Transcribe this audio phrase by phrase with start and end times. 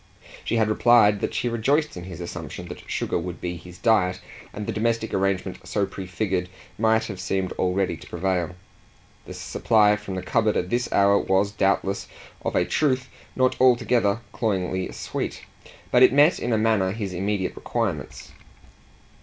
[0.43, 4.19] She had replied that she rejoiced in his assumption that sugar would be his diet,
[4.51, 8.55] and the domestic arrangement so prefigured might have seemed already to prevail.
[9.27, 12.07] The supply from the cupboard at this hour was doubtless,
[12.43, 15.43] of a truth, not altogether cloyingly sweet;
[15.91, 18.31] but it met in a manner his immediate requirements.